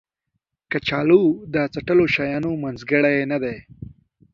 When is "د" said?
1.53-1.55